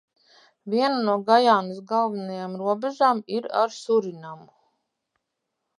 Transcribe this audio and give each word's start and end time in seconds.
Viena 0.73 1.03
no 1.09 1.17
Gajānas 1.27 1.83
galvenajām 1.91 2.57
robežām 2.63 3.23
ir 3.37 3.49
ar 3.61 3.79
Surinamu. 3.79 4.53